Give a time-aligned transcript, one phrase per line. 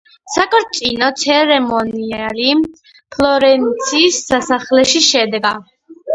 [0.35, 2.47] საქორწინო ცერემონიალი
[2.87, 5.55] ფლორენციის სასახლეში შედგა.